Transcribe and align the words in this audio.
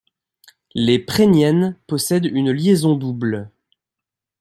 Les 0.73 0.97
prégnènes 0.97 1.77
possède 1.85 2.25
une 2.25 2.49
liaison 2.49 2.95
double. 2.95 3.51